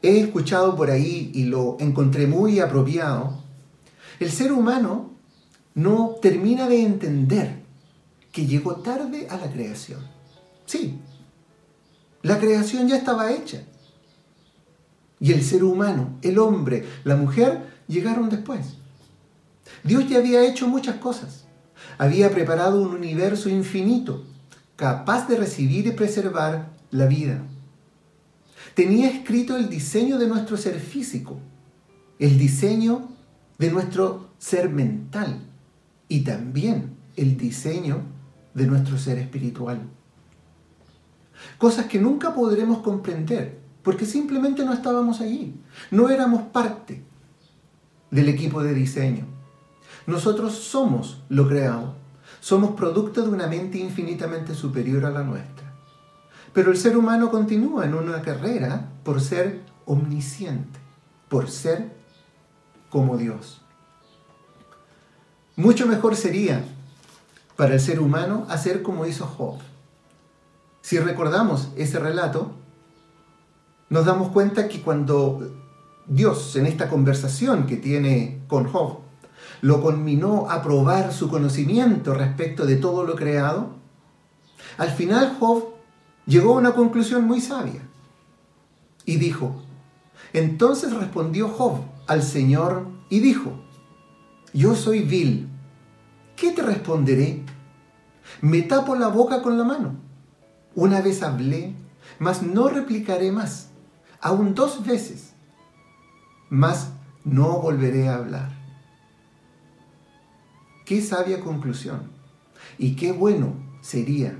he 0.02 0.20
escuchado 0.20 0.76
por 0.76 0.90
ahí 0.90 1.30
y 1.34 1.44
lo 1.44 1.76
encontré 1.80 2.26
muy 2.26 2.60
apropiado, 2.60 3.42
el 4.20 4.30
ser 4.30 4.52
humano 4.52 5.10
no 5.74 6.16
termina 6.20 6.68
de 6.68 6.82
entender 6.82 7.62
que 8.32 8.46
llegó 8.46 8.76
tarde 8.76 9.26
a 9.30 9.36
la 9.36 9.50
creación. 9.50 10.00
Sí, 10.66 10.98
la 12.22 12.38
creación 12.38 12.88
ya 12.88 12.96
estaba 12.96 13.32
hecha. 13.32 13.62
Y 15.20 15.32
el 15.32 15.42
ser 15.42 15.64
humano, 15.64 16.18
el 16.22 16.38
hombre, 16.38 16.84
la 17.04 17.16
mujer, 17.16 17.62
llegaron 17.88 18.28
después. 18.28 18.74
Dios 19.82 20.08
ya 20.08 20.18
había 20.18 20.44
hecho 20.44 20.68
muchas 20.68 20.96
cosas. 20.96 21.44
Había 21.96 22.30
preparado 22.30 22.82
un 22.82 22.94
universo 22.94 23.48
infinito, 23.48 24.24
capaz 24.76 25.26
de 25.28 25.36
recibir 25.36 25.86
y 25.86 25.92
preservar 25.92 26.70
la 26.90 27.06
vida. 27.06 27.42
Tenía 28.74 29.10
escrito 29.10 29.56
el 29.56 29.68
diseño 29.68 30.18
de 30.18 30.28
nuestro 30.28 30.56
ser 30.56 30.78
físico, 30.78 31.38
el 32.18 32.38
diseño 32.38 33.08
de 33.58 33.70
nuestro 33.70 34.28
ser 34.38 34.68
mental 34.70 35.47
y 36.08 36.20
también 36.20 36.96
el 37.16 37.36
diseño 37.36 38.02
de 38.54 38.66
nuestro 38.66 38.98
ser 38.98 39.18
espiritual. 39.18 39.80
Cosas 41.58 41.86
que 41.86 42.00
nunca 42.00 42.34
podremos 42.34 42.78
comprender 42.78 43.58
porque 43.82 44.06
simplemente 44.06 44.64
no 44.64 44.72
estábamos 44.72 45.20
allí, 45.20 45.54
no 45.90 46.08
éramos 46.08 46.42
parte 46.48 47.04
del 48.10 48.28
equipo 48.28 48.62
de 48.62 48.74
diseño. 48.74 49.24
Nosotros 50.06 50.54
somos 50.54 51.22
lo 51.28 51.48
creado, 51.48 51.94
somos 52.40 52.72
producto 52.72 53.22
de 53.22 53.30
una 53.30 53.46
mente 53.46 53.78
infinitamente 53.78 54.54
superior 54.54 55.04
a 55.04 55.10
la 55.10 55.22
nuestra. 55.22 55.74
Pero 56.52 56.70
el 56.70 56.76
ser 56.76 56.96
humano 56.96 57.30
continúa 57.30 57.84
en 57.84 57.94
una 57.94 58.22
carrera 58.22 58.90
por 59.04 59.20
ser 59.20 59.62
omnisciente, 59.84 60.78
por 61.28 61.48
ser 61.50 61.92
como 62.90 63.16
Dios. 63.16 63.62
Mucho 65.58 65.88
mejor 65.88 66.14
sería 66.14 66.64
para 67.56 67.74
el 67.74 67.80
ser 67.80 67.98
humano 67.98 68.46
hacer 68.48 68.80
como 68.80 69.06
hizo 69.06 69.26
Job. 69.26 69.56
Si 70.82 71.00
recordamos 71.00 71.70
ese 71.76 71.98
relato, 71.98 72.52
nos 73.90 74.06
damos 74.06 74.28
cuenta 74.28 74.68
que 74.68 74.80
cuando 74.80 75.52
Dios 76.06 76.54
en 76.54 76.66
esta 76.66 76.88
conversación 76.88 77.66
que 77.66 77.76
tiene 77.76 78.38
con 78.46 78.68
Job, 78.68 79.00
lo 79.60 79.82
conminó 79.82 80.48
a 80.48 80.62
probar 80.62 81.12
su 81.12 81.28
conocimiento 81.28 82.14
respecto 82.14 82.64
de 82.64 82.76
todo 82.76 83.02
lo 83.02 83.16
creado, 83.16 83.70
al 84.76 84.92
final 84.92 85.38
Job 85.40 85.70
llegó 86.24 86.54
a 86.54 86.58
una 86.58 86.74
conclusión 86.74 87.24
muy 87.24 87.40
sabia 87.40 87.82
y 89.04 89.16
dijo, 89.16 89.60
entonces 90.32 90.94
respondió 90.94 91.48
Job 91.48 91.80
al 92.06 92.22
Señor 92.22 92.86
y 93.10 93.18
dijo, 93.18 93.67
yo 94.52 94.74
soy 94.74 95.00
vil, 95.00 95.48
¿qué 96.36 96.52
te 96.52 96.62
responderé? 96.62 97.42
Me 98.40 98.62
tapo 98.62 98.94
la 98.94 99.08
boca 99.08 99.42
con 99.42 99.58
la 99.58 99.64
mano. 99.64 99.96
Una 100.74 101.00
vez 101.00 101.22
hablé, 101.22 101.74
mas 102.18 102.42
no 102.42 102.68
replicaré 102.68 103.32
más, 103.32 103.70
aún 104.20 104.54
dos 104.54 104.84
veces, 104.84 105.32
mas 106.50 106.92
no 107.24 107.60
volveré 107.60 108.08
a 108.08 108.16
hablar. 108.16 108.50
Qué 110.84 111.02
sabia 111.02 111.40
conclusión 111.40 112.10
y 112.78 112.96
qué 112.96 113.12
bueno 113.12 113.54
sería 113.80 114.38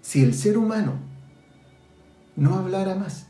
si 0.00 0.22
el 0.22 0.34
ser 0.34 0.58
humano 0.58 0.94
no 2.36 2.56
hablara 2.56 2.94
más 2.94 3.26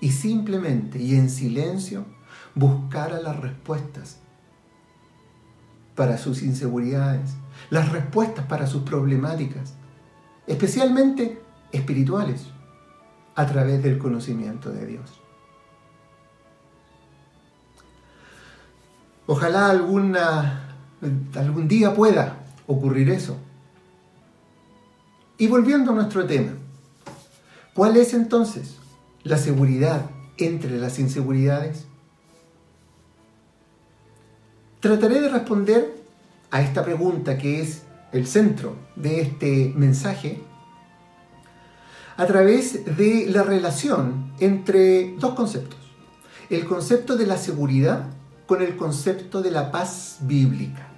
y 0.00 0.10
simplemente 0.10 1.00
y 1.00 1.14
en 1.14 1.30
silencio 1.30 2.06
buscara 2.54 3.20
las 3.20 3.38
respuestas 3.38 4.18
para 6.00 6.16
sus 6.16 6.40
inseguridades, 6.42 7.32
las 7.68 7.92
respuestas 7.92 8.46
para 8.46 8.66
sus 8.66 8.84
problemáticas, 8.84 9.74
especialmente 10.46 11.42
espirituales, 11.72 12.46
a 13.34 13.44
través 13.44 13.82
del 13.82 13.98
conocimiento 13.98 14.70
de 14.70 14.86
Dios. 14.86 15.20
Ojalá 19.26 19.68
alguna, 19.68 20.74
algún 21.36 21.68
día 21.68 21.92
pueda 21.92 22.46
ocurrir 22.66 23.10
eso. 23.10 23.36
Y 25.36 25.48
volviendo 25.48 25.92
a 25.92 25.96
nuestro 25.96 26.24
tema, 26.24 26.52
¿cuál 27.74 27.98
es 27.98 28.14
entonces 28.14 28.78
la 29.22 29.36
seguridad 29.36 30.08
entre 30.38 30.78
las 30.78 30.98
inseguridades? 30.98 31.89
Trataré 34.80 35.20
de 35.20 35.28
responder 35.28 35.94
a 36.50 36.62
esta 36.62 36.82
pregunta 36.82 37.36
que 37.36 37.60
es 37.60 37.82
el 38.12 38.26
centro 38.26 38.76
de 38.96 39.20
este 39.20 39.74
mensaje 39.76 40.40
a 42.16 42.26
través 42.26 42.96
de 42.96 43.26
la 43.28 43.42
relación 43.42 44.32
entre 44.40 45.16
dos 45.18 45.34
conceptos. 45.34 45.78
El 46.48 46.64
concepto 46.64 47.16
de 47.16 47.26
la 47.26 47.36
seguridad 47.36 48.06
con 48.46 48.62
el 48.62 48.74
concepto 48.74 49.42
de 49.42 49.50
la 49.50 49.70
paz 49.70 50.16
bíblica. 50.22 50.88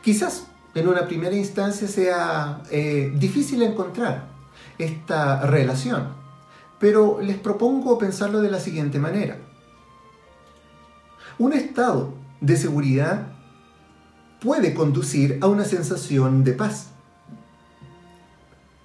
Quizás 0.00 0.46
en 0.76 0.86
una 0.86 1.08
primera 1.08 1.34
instancia 1.34 1.88
sea 1.88 2.62
eh, 2.70 3.12
difícil 3.16 3.60
encontrar 3.64 4.28
esta 4.78 5.40
relación, 5.46 6.14
pero 6.78 7.20
les 7.20 7.38
propongo 7.38 7.98
pensarlo 7.98 8.40
de 8.40 8.52
la 8.52 8.60
siguiente 8.60 9.00
manera. 9.00 9.36
Un 11.38 11.54
estado 11.54 12.21
de 12.42 12.56
seguridad 12.56 13.28
puede 14.40 14.74
conducir 14.74 15.38
a 15.40 15.46
una 15.46 15.64
sensación 15.64 16.44
de 16.44 16.52
paz. 16.52 16.88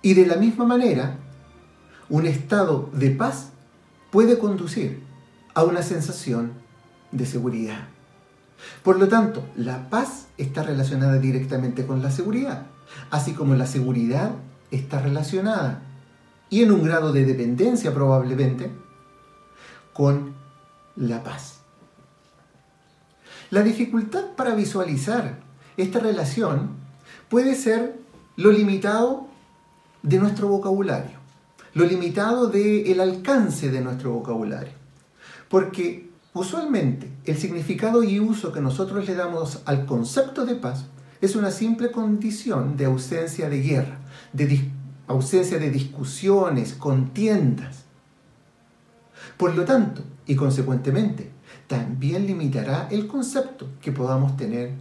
Y 0.02 0.14
de 0.14 0.28
la 0.28 0.36
misma 0.36 0.64
manera, 0.64 1.18
un 2.08 2.26
estado 2.28 2.90
de 2.94 3.10
paz 3.10 3.50
puede 4.12 4.38
conducir 4.38 5.04
a 5.56 5.64
una 5.64 5.82
sensación 5.82 6.54
de 7.12 7.26
seguridad. 7.26 7.88
Por 8.84 9.00
lo 9.00 9.08
tanto, 9.08 9.44
la 9.56 9.90
paz 9.90 10.28
está 10.38 10.62
relacionada 10.64 11.18
directamente 11.18 11.86
con 11.86 12.04
la 12.04 12.12
seguridad, 12.12 12.68
así 13.10 13.34
como 13.34 13.56
la 13.56 13.66
seguridad 13.66 14.32
está 14.70 15.02
relacionada, 15.02 15.82
y 16.50 16.62
en 16.62 16.72
un 16.72 16.84
grado 16.84 17.12
de 17.12 17.26
dependencia 17.26 17.94
probablemente, 17.94 18.72
con 19.94 20.34
la 20.96 21.24
paz. 21.24 21.57
La 23.50 23.64
dificultad 23.64 24.32
para 24.36 24.56
visualizar 24.56 25.40
esta 25.78 26.00
relación 26.00 26.72
puede 27.30 27.56
ser 27.56 27.98
lo 28.36 28.52
limitado 28.52 29.28
de 30.04 30.20
nuestro 30.20 30.50
vocabulario, 30.50 31.18
lo 31.74 31.86
limitado 31.86 32.48
del 32.48 33.00
alcance 33.00 33.70
de 33.72 33.80
nuestro 33.80 34.12
vocabulario. 34.12 34.74
Porque 35.48 36.10
usualmente 36.34 37.10
el 37.24 37.38
significado 37.38 38.04
y 38.04 38.20
uso 38.20 38.52
que 38.52 38.60
nosotros 38.60 39.08
le 39.08 39.16
damos 39.16 39.62
al 39.66 39.86
concepto 39.86 40.46
de 40.46 40.56
paz 40.56 40.86
es 41.22 41.36
una 41.36 41.52
simple 41.52 41.90
condición 41.92 42.76
de 42.76 42.86
ausencia 42.86 43.50
de 43.50 43.62
guerra, 43.62 44.00
de 44.34 44.70
ausencia 45.08 45.58
de 45.58 45.72
discusiones, 45.72 46.74
contiendas. 46.74 47.86
Por 49.38 49.56
lo 49.56 49.64
tanto, 49.64 50.04
y 50.26 50.36
consecuentemente, 50.36 51.32
también 51.68 52.26
limitará 52.26 52.88
el 52.90 53.08
concepto 53.08 53.68
que 53.82 53.92
podamos 53.92 54.38
tener 54.38 54.72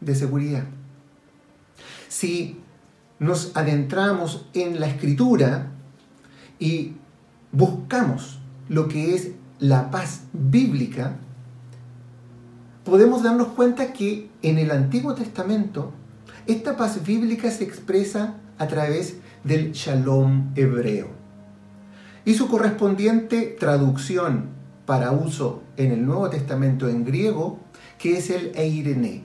de 0.00 0.14
seguridad. 0.14 0.64
Si 2.08 2.60
nos 3.18 3.56
adentramos 3.56 4.46
en 4.54 4.80
la 4.80 4.86
escritura 4.86 5.72
y 6.58 6.94
buscamos 7.52 8.38
lo 8.68 8.88
que 8.88 9.14
es 9.14 9.32
la 9.58 9.90
paz 9.90 10.22
bíblica, 10.32 11.16
podemos 12.84 13.22
darnos 13.22 13.48
cuenta 13.48 13.92
que 13.92 14.30
en 14.42 14.58
el 14.58 14.70
Antiguo 14.70 15.14
Testamento 15.14 15.92
esta 16.46 16.76
paz 16.76 17.04
bíblica 17.04 17.50
se 17.50 17.64
expresa 17.64 18.34
a 18.58 18.66
través 18.66 19.16
del 19.44 19.72
shalom 19.72 20.52
hebreo. 20.54 21.08
Y 22.24 22.34
su 22.34 22.48
correspondiente 22.48 23.56
traducción 23.58 24.59
para 24.86 25.12
uso 25.12 25.62
en 25.76 25.92
el 25.92 26.04
Nuevo 26.04 26.28
Testamento 26.30 26.88
en 26.88 27.04
griego, 27.04 27.58
que 27.98 28.18
es 28.18 28.30
el 28.30 28.52
eirene. 28.56 29.24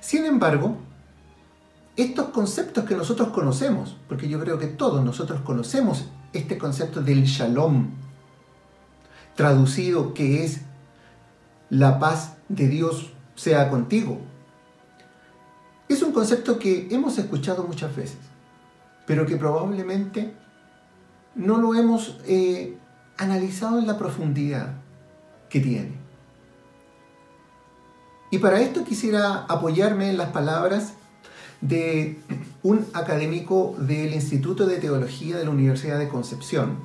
Sin 0.00 0.24
embargo, 0.24 0.76
estos 1.96 2.28
conceptos 2.28 2.84
que 2.84 2.94
nosotros 2.94 3.28
conocemos, 3.28 3.96
porque 4.08 4.28
yo 4.28 4.38
creo 4.40 4.58
que 4.58 4.66
todos 4.66 5.04
nosotros 5.04 5.40
conocemos 5.40 6.06
este 6.32 6.58
concepto 6.58 7.02
del 7.02 7.24
shalom, 7.24 7.90
traducido 9.34 10.14
que 10.14 10.44
es 10.44 10.60
la 11.70 11.98
paz 11.98 12.36
de 12.48 12.68
Dios 12.68 13.12
sea 13.34 13.70
contigo, 13.70 14.20
es 15.88 16.02
un 16.02 16.12
concepto 16.12 16.58
que 16.58 16.88
hemos 16.90 17.16
escuchado 17.18 17.64
muchas 17.64 17.94
veces, 17.94 18.18
pero 19.06 19.24
que 19.24 19.36
probablemente 19.36 20.34
no 21.34 21.58
lo 21.58 21.74
hemos 21.74 22.18
eh, 22.26 22.76
analizado 23.18 23.78
en 23.78 23.86
la 23.86 23.98
profundidad 23.98 24.74
que 25.48 25.60
tiene. 25.60 25.92
Y 28.30 28.38
para 28.38 28.60
esto 28.60 28.84
quisiera 28.84 29.44
apoyarme 29.48 30.10
en 30.10 30.16
las 30.16 30.30
palabras 30.30 30.94
de 31.60 32.20
un 32.62 32.86
académico 32.92 33.76
del 33.78 34.12
Instituto 34.12 34.66
de 34.66 34.78
Teología 34.78 35.36
de 35.36 35.44
la 35.44 35.50
Universidad 35.50 35.98
de 35.98 36.08
Concepción, 36.08 36.78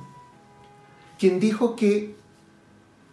quien 1.18 1.40
dijo 1.40 1.76
que 1.76 2.16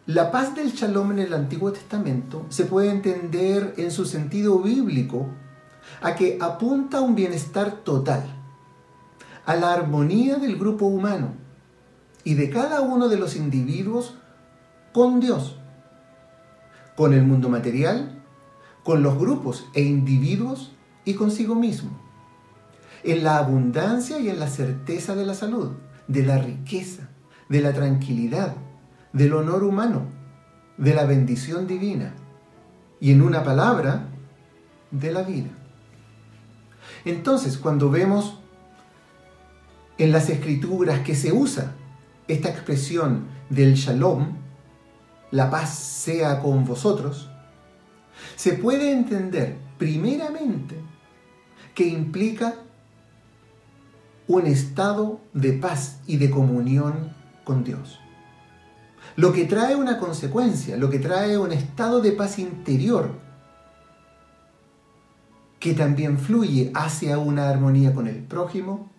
la 0.06 0.32
paz 0.32 0.56
del 0.56 0.72
shalom 0.72 1.12
en 1.12 1.20
el 1.20 1.34
Antiguo 1.34 1.72
Testamento 1.72 2.46
se 2.50 2.66
puede 2.66 2.90
entender 2.90 3.76
en 3.78 3.92
su 3.92 4.06
sentido 4.06 4.60
bíblico 4.60 5.28
a 6.02 6.16
que 6.16 6.38
apunta 6.42 7.00
a 7.00 7.02
un 7.02 7.16
bienestar 7.16 7.84
total, 7.84 8.24
a 9.46 9.56
la 9.56 9.74
armonía 9.74 10.38
del 10.38 10.58
grupo 10.58 10.86
humano, 10.86 11.34
y 12.24 12.34
de 12.36 12.50
cada 12.50 12.82
uno 12.82 13.10
de 13.10 13.18
los 13.18 13.36
individuos 13.36 14.16
con 14.94 15.20
Dios, 15.20 15.58
con 16.96 17.14
el 17.14 17.24
mundo 17.24 17.50
material, 17.50 18.24
con 18.84 19.04
los 19.04 19.18
grupos 19.18 19.68
e 19.74 19.82
individuos 19.82 20.72
y 21.06 21.14
consigo 21.14 21.56
mismo, 21.56 21.92
en 23.04 23.24
la 23.24 23.38
abundancia 23.38 24.20
y 24.20 24.30
en 24.30 24.40
la 24.40 24.48
certeza 24.48 25.16
de 25.16 25.26
la 25.26 25.34
salud, 25.34 25.72
de 26.08 26.26
la 26.26 26.38
riqueza, 26.38 27.10
de 27.48 27.62
la 27.62 27.74
tranquilidad, 27.74 28.56
del 29.14 29.34
honor 29.34 29.64
humano, 29.64 30.08
de 30.78 30.94
la 30.94 31.06
bendición 31.06 31.68
divina 31.68 32.14
y 33.00 33.12
en 33.12 33.22
una 33.22 33.44
palabra, 33.44 34.10
de 34.92 35.12
la 35.12 35.22
vida. 35.22 35.50
Entonces, 37.06 37.58
cuando 37.58 37.90
vemos 37.90 38.40
en 39.98 40.12
las 40.12 40.30
escrituras 40.30 41.02
que 41.02 41.16
se 41.16 41.32
usa 41.32 41.76
esta 42.30 42.50
expresión 42.50 43.28
del 43.50 43.74
shalom, 43.74 44.38
la 45.32 45.50
paz 45.50 45.74
sea 45.78 46.40
con 46.42 46.64
vosotros, 46.64 47.30
se 48.36 48.54
puede 48.54 48.92
entender 48.92 49.58
primeramente 49.78 50.76
que 51.74 51.88
implica 51.88 52.56
un 54.28 54.46
estado 54.46 55.20
de 55.34 55.54
paz 55.54 56.00
y 56.06 56.18
de 56.18 56.30
comunión 56.30 57.14
con 57.44 57.64
Dios. 57.64 58.00
lo 59.16 59.34
que 59.34 59.46
trae 59.46 59.76
una 59.76 59.98
consecuencia, 59.98 60.78
lo 60.78 60.90
que 60.90 61.00
trae 61.00 61.38
un 61.38 61.52
estado 61.52 62.00
de 62.00 62.12
paz 62.12 62.38
interior 62.38 63.20
que 65.60 65.74
también 65.74 66.18
fluye 66.18 66.72
hacia 66.74 67.18
una 67.18 67.50
armonía 67.50 67.94
con 67.94 68.08
el 68.08 68.24
prójimo 68.24 68.90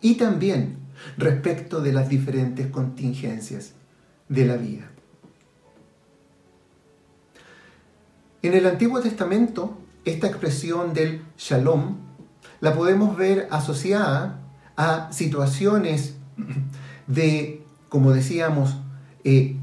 y 0.00 0.14
también 0.14 0.75
respecto 1.16 1.80
de 1.80 1.92
las 1.92 2.08
diferentes 2.08 2.68
contingencias 2.68 3.72
de 4.28 4.44
la 4.46 4.56
vida. 4.56 4.90
En 8.42 8.54
el 8.54 8.66
Antiguo 8.66 9.00
Testamento, 9.00 9.78
esta 10.04 10.28
expresión 10.28 10.94
del 10.94 11.22
shalom 11.36 11.96
la 12.60 12.74
podemos 12.74 13.16
ver 13.16 13.48
asociada 13.50 14.40
a 14.76 15.10
situaciones 15.12 16.14
de, 17.06 17.64
como 17.88 18.12
decíamos, 18.12 18.76
eh, 19.24 19.56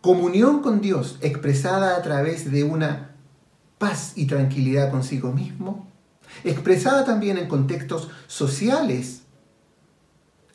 comunión 0.00 0.62
con 0.62 0.80
Dios 0.80 1.18
expresada 1.20 1.96
a 1.96 2.02
través 2.02 2.50
de 2.52 2.62
una 2.62 3.16
paz 3.78 4.12
y 4.14 4.26
tranquilidad 4.26 4.90
consigo 4.90 5.32
mismo, 5.32 5.86
expresada 6.44 7.04
también 7.04 7.38
en 7.38 7.48
contextos 7.48 8.08
sociales 8.26 9.22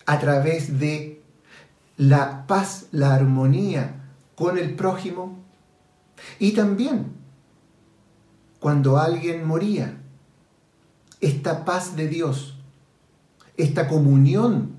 a 0.05 0.19
través 0.19 0.79
de 0.79 1.21
la 1.97 2.47
paz, 2.47 2.87
la 2.91 3.13
armonía 3.13 4.05
con 4.35 4.57
el 4.57 4.75
prójimo 4.75 5.39
y 6.39 6.53
también 6.53 7.13
cuando 8.59 8.97
alguien 8.97 9.45
moría, 9.45 9.97
esta 11.19 11.65
paz 11.65 11.95
de 11.95 12.07
Dios, 12.07 12.57
esta 13.57 13.87
comunión 13.87 14.75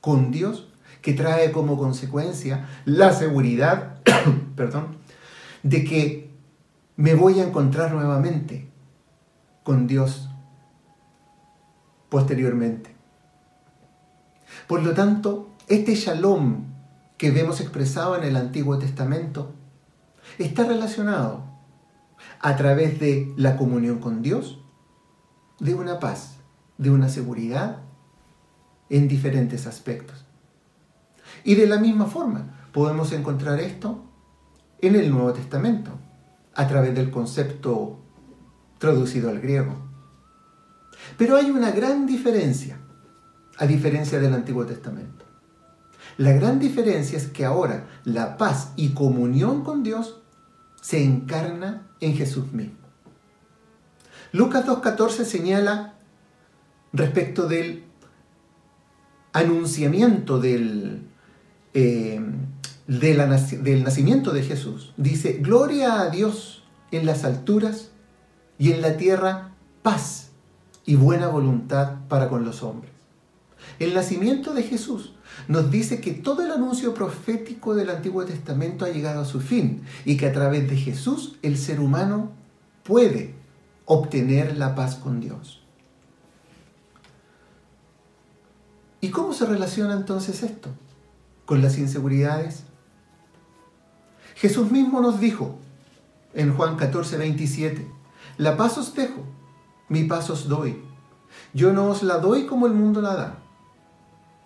con 0.00 0.30
Dios 0.30 0.68
que 1.02 1.12
trae 1.14 1.52
como 1.52 1.78
consecuencia 1.78 2.68
la 2.84 3.12
seguridad, 3.12 4.00
perdón, 4.56 4.96
de 5.62 5.84
que 5.84 6.30
me 6.96 7.14
voy 7.14 7.40
a 7.40 7.46
encontrar 7.46 7.92
nuevamente 7.92 8.68
con 9.62 9.86
Dios 9.86 10.28
posteriormente. 12.08 12.89
Por 14.70 14.84
lo 14.84 14.94
tanto, 14.94 15.48
este 15.66 15.96
shalom 15.96 16.66
que 17.18 17.32
vemos 17.32 17.60
expresado 17.60 18.16
en 18.16 18.22
el 18.22 18.36
Antiguo 18.36 18.78
Testamento 18.78 19.50
está 20.38 20.62
relacionado 20.62 21.42
a 22.38 22.54
través 22.54 23.00
de 23.00 23.34
la 23.36 23.56
comunión 23.56 23.98
con 23.98 24.22
Dios, 24.22 24.60
de 25.58 25.74
una 25.74 25.98
paz, 25.98 26.36
de 26.78 26.92
una 26.92 27.08
seguridad 27.08 27.78
en 28.90 29.08
diferentes 29.08 29.66
aspectos. 29.66 30.24
Y 31.42 31.56
de 31.56 31.66
la 31.66 31.78
misma 31.78 32.06
forma 32.06 32.68
podemos 32.72 33.10
encontrar 33.10 33.58
esto 33.58 34.04
en 34.80 34.94
el 34.94 35.10
Nuevo 35.10 35.32
Testamento, 35.32 35.98
a 36.54 36.68
través 36.68 36.94
del 36.94 37.10
concepto 37.10 37.98
traducido 38.78 39.30
al 39.30 39.40
griego. 39.40 39.74
Pero 41.18 41.34
hay 41.34 41.50
una 41.50 41.72
gran 41.72 42.06
diferencia, 42.06 42.79
a 43.60 43.66
diferencia 43.66 44.18
del 44.18 44.32
Antiguo 44.32 44.64
Testamento. 44.64 45.26
La 46.16 46.32
gran 46.32 46.58
diferencia 46.58 47.16
es 47.18 47.26
que 47.26 47.44
ahora 47.44 47.86
la 48.04 48.38
paz 48.38 48.72
y 48.74 48.90
comunión 48.90 49.62
con 49.62 49.82
Dios 49.82 50.20
se 50.80 51.04
encarna 51.04 51.86
en 52.00 52.16
Jesús 52.16 52.52
mismo. 52.52 52.78
Lucas 54.32 54.66
2.14 54.66 55.24
señala 55.24 55.94
respecto 56.94 57.46
del 57.46 57.84
anunciamiento 59.34 60.40
del, 60.40 61.06
eh, 61.74 62.20
del 62.86 63.84
nacimiento 63.84 64.32
de 64.32 64.42
Jesús. 64.42 64.94
Dice, 64.96 65.34
gloria 65.34 66.00
a 66.00 66.08
Dios 66.08 66.64
en 66.92 67.04
las 67.04 67.24
alturas 67.24 67.90
y 68.58 68.72
en 68.72 68.80
la 68.80 68.96
tierra 68.96 69.54
paz 69.82 70.30
y 70.86 70.96
buena 70.96 71.28
voluntad 71.28 71.96
para 72.08 72.30
con 72.30 72.44
los 72.44 72.62
hombres. 72.62 72.99
El 73.78 73.94
nacimiento 73.94 74.52
de 74.52 74.62
Jesús 74.62 75.14
nos 75.48 75.70
dice 75.70 76.00
que 76.00 76.12
todo 76.12 76.42
el 76.42 76.50
anuncio 76.50 76.92
profético 76.94 77.74
del 77.74 77.90
Antiguo 77.90 78.24
Testamento 78.24 78.84
ha 78.84 78.90
llegado 78.90 79.22
a 79.22 79.24
su 79.24 79.40
fin 79.40 79.82
y 80.04 80.16
que 80.16 80.26
a 80.26 80.32
través 80.32 80.68
de 80.68 80.76
Jesús 80.76 81.38
el 81.42 81.56
ser 81.56 81.80
humano 81.80 82.32
puede 82.82 83.34
obtener 83.84 84.56
la 84.56 84.74
paz 84.74 84.96
con 84.96 85.20
Dios. 85.20 85.62
¿Y 89.00 89.10
cómo 89.10 89.32
se 89.32 89.46
relaciona 89.46 89.94
entonces 89.94 90.42
esto 90.42 90.68
con 91.46 91.62
las 91.62 91.78
inseguridades? 91.78 92.64
Jesús 94.34 94.70
mismo 94.70 95.00
nos 95.00 95.20
dijo 95.20 95.58
en 96.34 96.54
Juan 96.54 96.76
14, 96.76 97.16
27, 97.16 97.90
la 98.36 98.56
paz 98.56 98.78
os 98.78 98.94
dejo, 98.94 99.24
mi 99.88 100.04
paz 100.04 100.30
os 100.30 100.48
doy. 100.48 100.82
Yo 101.52 101.72
no 101.72 101.86
os 101.86 102.02
la 102.02 102.18
doy 102.18 102.46
como 102.46 102.66
el 102.66 102.72
mundo 102.72 103.00
la 103.00 103.14
da. 103.14 103.38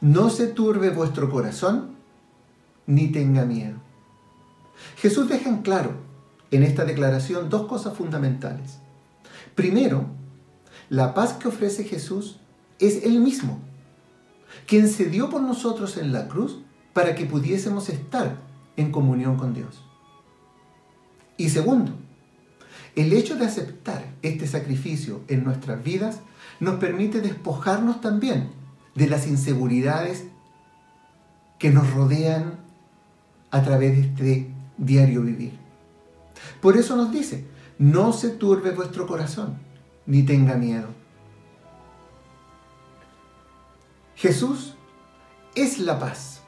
No 0.04 0.28
se 0.28 0.48
turbe 0.48 0.90
vuestro 0.90 1.30
corazón, 1.30 1.94
ni 2.86 3.08
tenga 3.08 3.46
miedo. 3.46 3.78
Jesús 4.98 5.30
deja 5.30 5.48
en 5.48 5.62
claro 5.62 5.92
en 6.50 6.62
esta 6.62 6.84
declaración 6.84 7.48
dos 7.48 7.66
cosas 7.66 7.96
fundamentales. 7.96 8.80
Primero, 9.54 10.04
la 10.90 11.14
paz 11.14 11.32
que 11.32 11.48
ofrece 11.48 11.84
Jesús 11.84 12.36
es 12.80 13.02
Él 13.04 13.18
mismo, 13.18 13.60
quien 14.66 14.90
se 14.90 15.06
dio 15.06 15.30
por 15.30 15.40
nosotros 15.40 15.96
en 15.96 16.12
la 16.12 16.28
cruz 16.28 16.58
para 16.92 17.14
que 17.14 17.24
pudiésemos 17.24 17.88
estar 17.88 18.36
en 18.76 18.92
comunión 18.92 19.38
con 19.38 19.54
Dios. 19.54 19.82
Y 21.38 21.48
segundo, 21.48 21.92
el 22.94 23.10
hecho 23.14 23.36
de 23.36 23.46
aceptar 23.46 24.04
este 24.20 24.46
sacrificio 24.46 25.22
en 25.28 25.44
nuestras 25.44 25.82
vidas 25.82 26.18
nos 26.60 26.74
permite 26.74 27.22
despojarnos 27.22 28.02
también 28.02 28.63
de 28.94 29.08
las 29.08 29.26
inseguridades 29.26 30.24
que 31.58 31.70
nos 31.70 31.92
rodean 31.92 32.58
a 33.50 33.62
través 33.62 33.92
de 33.92 34.00
este 34.02 34.54
diario 34.76 35.22
vivir. 35.22 35.58
Por 36.60 36.76
eso 36.76 36.96
nos 36.96 37.12
dice, 37.12 37.46
no 37.78 38.12
se 38.12 38.30
turbe 38.30 38.70
vuestro 38.70 39.06
corazón, 39.06 39.58
ni 40.06 40.22
tenga 40.22 40.54
miedo. 40.54 40.88
Jesús 44.16 44.74
es 45.54 45.78
la 45.78 45.98
paz. 45.98 46.42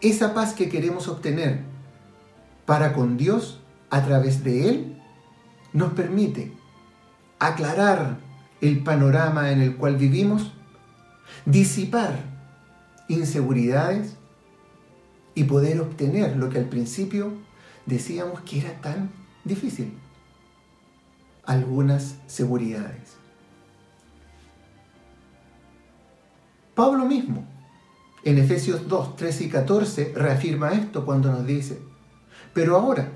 Esa 0.00 0.34
paz 0.34 0.52
que 0.52 0.68
queremos 0.68 1.08
obtener 1.08 1.62
para 2.66 2.92
con 2.92 3.16
Dios 3.16 3.60
a 3.90 4.04
través 4.04 4.44
de 4.44 4.68
Él 4.68 5.02
nos 5.72 5.92
permite 5.92 6.52
aclarar 7.38 8.18
el 8.60 8.82
panorama 8.82 9.50
en 9.50 9.60
el 9.60 9.76
cual 9.76 9.96
vivimos 9.96 10.52
disipar 11.46 12.18
inseguridades 13.08 14.16
y 15.34 15.44
poder 15.44 15.80
obtener 15.80 16.36
lo 16.36 16.48
que 16.48 16.58
al 16.58 16.66
principio 16.66 17.32
decíamos 17.86 18.40
que 18.40 18.60
era 18.60 18.80
tan 18.80 19.10
difícil, 19.44 19.92
algunas 21.44 22.16
seguridades. 22.26 23.16
Pablo 26.74 27.04
mismo, 27.04 27.44
en 28.24 28.38
Efesios 28.38 28.88
2, 28.88 29.16
13 29.16 29.44
y 29.44 29.48
14, 29.48 30.12
reafirma 30.16 30.72
esto 30.72 31.04
cuando 31.04 31.30
nos 31.30 31.46
dice, 31.46 31.78
pero 32.52 32.76
ahora, 32.76 33.10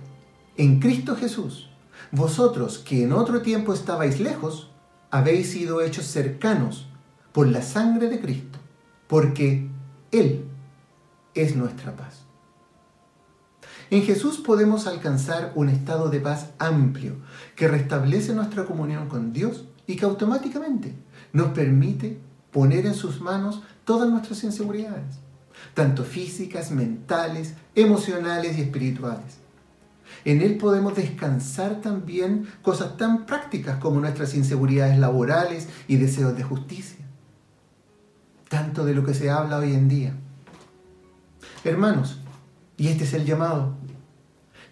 en 0.57 0.81
Cristo 0.81 1.17
Jesús, 1.17 1.71
vosotros 2.13 2.79
que 2.79 3.03
en 3.05 3.13
otro 3.13 3.43
tiempo 3.43 3.73
estabais 3.73 4.21
lejos, 4.21 4.71
habéis 5.11 5.51
sido 5.51 5.81
hechos 5.81 6.07
cercanos 6.07 6.88
por 7.33 7.47
la 7.47 7.63
sangre 7.63 8.09
de 8.09 8.21
Cristo, 8.21 8.59
porque 9.07 9.69
Él 10.11 10.45
es 11.35 11.57
nuestra 11.57 11.95
paz. 11.97 12.23
En 13.91 14.03
Jesús 14.03 14.39
podemos 14.39 14.87
alcanzar 14.87 15.53
un 15.55 15.69
estado 15.71 16.11
de 16.11 16.21
paz 16.21 16.51
amplio 16.59 17.17
que 17.57 17.69
restablece 17.69 18.35
nuestra 18.35 18.67
comunión 18.67 19.09
con 19.09 19.33
Dios 19.33 19.65
y 19.87 19.97
que 19.97 20.05
automáticamente 20.05 20.95
nos 21.33 21.49
permite 21.49 22.19
poner 22.51 22.85
en 22.85 22.95
sus 22.95 23.21
manos 23.21 23.63
todas 23.85 24.11
nuestras 24.11 24.45
inseguridades, 24.45 25.17
tanto 25.73 26.05
físicas, 26.05 26.71
mentales, 26.71 27.55
emocionales 27.75 28.59
y 28.59 28.63
espirituales. 28.63 29.39
En 30.25 30.43
Él 30.43 30.59
podemos 30.59 30.95
descansar 30.95 31.81
también 31.81 32.47
cosas 32.63 32.97
tan 32.97 33.25
prácticas 33.25 33.79
como 33.79 34.01
nuestras 34.01 34.35
inseguridades 34.35 34.99
laborales 34.99 35.69
y 35.87 35.97
deseos 35.97 36.37
de 36.37 36.43
justicia 36.43 36.98
tanto 38.49 38.85
de 38.85 38.95
lo 38.95 39.05
que 39.05 39.15
se 39.15 39.31
habla 39.31 39.59
hoy 39.59 39.75
en 39.75 39.89
día. 39.89 40.15
Hermanos, 41.65 42.21
y 42.77 42.89
este 42.89 43.05
es 43.05 43.13
el 43.15 43.25
llamado, 43.25 43.75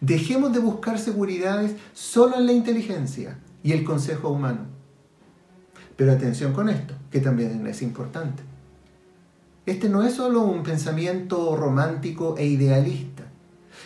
dejemos 0.01 0.53
de 0.53 0.61
buscar 0.61 0.99
seguridades 0.99 1.77
solo 1.93 2.37
en 2.37 2.47
la 2.47 2.53
inteligencia 2.53 3.39
y 3.63 3.73
el 3.73 3.85
consejo 3.85 4.31
humano. 4.31 4.61
Pero 5.97 6.13
atención 6.13 6.53
con 6.53 6.69
esto, 6.69 6.95
que 7.11 7.21
también 7.21 7.67
es 7.67 7.83
importante. 7.83 8.43
Este 9.65 9.89
no 9.89 10.05
es 10.05 10.15
solo 10.15 10.43
un 10.43 10.63
pensamiento 10.63 11.57
romántico 11.57 12.37
e 12.39 12.47
idealista, 12.47 13.25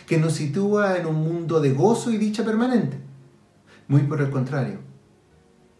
que 0.05 0.17
nos 0.17 0.33
sitúa 0.33 0.97
en 0.97 1.07
un 1.07 1.15
mundo 1.15 1.59
de 1.59 1.73
gozo 1.73 2.11
y 2.11 2.17
dicha 2.17 2.45
permanente. 2.45 2.97
Muy 3.87 4.03
por 4.03 4.21
el 4.21 4.29
contrario, 4.29 4.79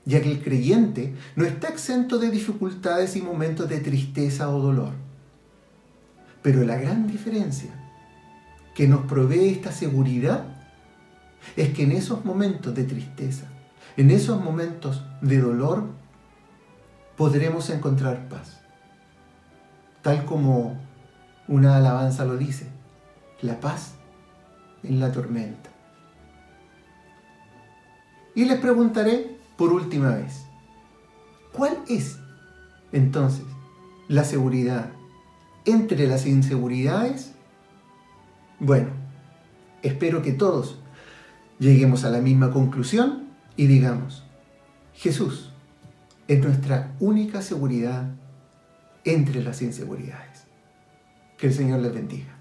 ya 0.06 0.22
que 0.22 0.32
el 0.32 0.44
creyente 0.44 1.16
no 1.36 1.46
está 1.46 1.68
exento 1.70 2.18
de 2.18 2.32
dificultades 2.32 3.16
y 3.16 3.22
momentos 3.22 3.70
de 3.70 3.80
tristeza 3.80 4.50
o 4.50 4.60
dolor. 4.60 4.94
Pero 6.42 6.64
la 6.64 6.78
gran 6.78 7.08
diferencia 7.08 7.72
que 8.74 8.88
nos 8.88 9.06
provee 9.06 9.50
esta 9.50 9.72
seguridad 9.72 10.46
es 11.56 11.70
que 11.70 11.84
en 11.84 11.92
esos 11.92 12.26
momentos 12.26 12.74
de 12.74 12.84
tristeza, 12.84 13.46
en 13.98 14.12
esos 14.12 14.42
momentos 14.42 15.04
de 15.22 15.40
dolor, 15.40 15.86
podremos 17.18 17.70
encontrar 17.70 18.28
paz. 18.30 18.62
Tal 20.02 20.26
como 20.26 20.80
una 21.48 21.78
alabanza 21.78 22.26
lo 22.26 22.38
dice, 22.38 22.68
la 23.42 23.60
paz 23.60 23.94
en 24.84 25.00
la 25.00 25.12
tormenta. 25.12 25.70
Y 28.34 28.46
les 28.46 28.60
preguntaré 28.60 29.31
por 29.62 29.74
última 29.74 30.16
vez, 30.16 30.48
¿cuál 31.54 31.78
es 31.88 32.18
entonces 32.92 33.46
la 34.08 34.24
seguridad 34.24 34.90
entre 35.66 36.08
las 36.08 36.26
inseguridades? 36.26 37.34
Bueno, 38.60 38.88
espero 39.84 40.24
que 40.24 40.32
todos 40.32 40.80
lleguemos 41.60 42.06
a 42.06 42.10
la 42.10 42.22
misma 42.22 42.50
conclusión 42.50 43.28
y 43.56 43.68
digamos, 43.68 44.24
Jesús 44.96 45.54
es 46.28 46.44
nuestra 46.44 46.96
única 47.00 47.44
seguridad 47.44 48.16
entre 49.04 49.44
las 49.44 49.62
inseguridades. 49.62 50.46
Que 51.38 51.46
el 51.46 51.54
Señor 51.54 51.82
les 51.82 51.94
bendiga. 51.94 52.36